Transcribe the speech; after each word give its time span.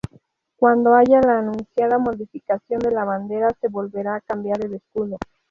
Cuando 0.55 0.95
haya 0.95 1.21
la 1.21 1.37
anunciada 1.37 1.99
modificación 1.99 2.79
de 2.79 2.89
la 2.89 3.05
bandera 3.05 3.49
se 3.61 3.67
volverá 3.67 4.15
a 4.15 4.21
cambiar 4.21 4.65
el 4.65 4.73
escudo. 4.73 5.17